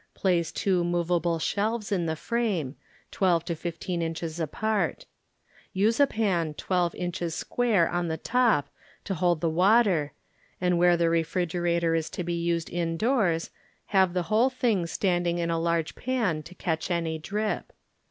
[0.15, 2.75] Place two mov able shelves in the frame,
[3.11, 5.05] twelve to fif teen inches apart.
[5.73, 8.71] Use a pan twelve inches square on the top
[9.03, 10.13] to hold the water,
[10.59, 13.51] and where the refrigerator is to be used indoors
[13.93, 17.71] have the whole thing standing in a large pan to catch any drip.